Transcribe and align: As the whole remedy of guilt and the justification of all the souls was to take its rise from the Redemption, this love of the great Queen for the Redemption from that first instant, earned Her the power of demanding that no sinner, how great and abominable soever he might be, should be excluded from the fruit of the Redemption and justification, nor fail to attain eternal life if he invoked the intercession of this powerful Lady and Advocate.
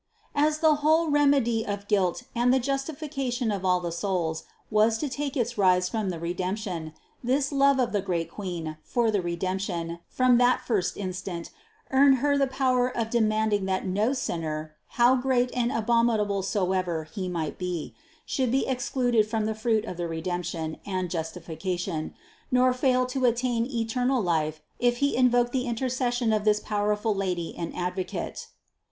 As 0.33 0.57
the 0.57 0.77
whole 0.77 1.11
remedy 1.11 1.63
of 1.63 1.87
guilt 1.87 2.23
and 2.33 2.51
the 2.51 2.57
justification 2.59 3.51
of 3.51 3.63
all 3.63 3.79
the 3.79 3.91
souls 3.91 4.45
was 4.71 4.97
to 4.97 5.07
take 5.07 5.37
its 5.37 5.59
rise 5.59 5.89
from 5.89 6.09
the 6.09 6.19
Redemption, 6.19 6.93
this 7.23 7.51
love 7.51 7.77
of 7.79 7.91
the 7.91 8.01
great 8.01 8.27
Queen 8.31 8.77
for 8.81 9.11
the 9.11 9.21
Redemption 9.21 9.99
from 10.07 10.39
that 10.39 10.59
first 10.65 10.97
instant, 10.97 11.51
earned 11.91 12.15
Her 12.15 12.35
the 12.35 12.47
power 12.47 12.89
of 12.89 13.11
demanding 13.11 13.65
that 13.65 13.85
no 13.85 14.11
sinner, 14.11 14.73
how 14.97 15.13
great 15.17 15.51
and 15.55 15.71
abominable 15.71 16.41
soever 16.41 17.03
he 17.03 17.29
might 17.29 17.59
be, 17.59 17.93
should 18.25 18.49
be 18.49 18.65
excluded 18.65 19.27
from 19.27 19.45
the 19.45 19.53
fruit 19.53 19.85
of 19.85 19.97
the 19.97 20.07
Redemption 20.07 20.77
and 20.83 21.11
justification, 21.11 22.15
nor 22.49 22.73
fail 22.73 23.05
to 23.05 23.25
attain 23.25 23.67
eternal 23.67 24.19
life 24.19 24.61
if 24.79 24.97
he 24.97 25.15
invoked 25.15 25.51
the 25.51 25.67
intercession 25.67 26.33
of 26.33 26.43
this 26.43 26.59
powerful 26.59 27.13
Lady 27.13 27.55
and 27.55 27.75
Advocate. 27.75 28.47